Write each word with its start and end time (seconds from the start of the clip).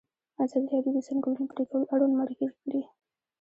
ازادي 0.43 0.67
راډیو 0.73 0.91
د 0.93 0.97
د 0.97 0.99
ځنګلونو 1.07 1.49
پرېکول 1.51 1.81
اړوند 1.93 2.13
مرکې 2.21 2.47
کړي. 2.63 2.81